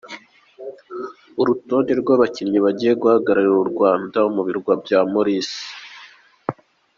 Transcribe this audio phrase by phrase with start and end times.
[1.41, 5.59] Urutonde rw’abakinnyi bagiye guhagararira u Rwanda mu birwa bya Maurice.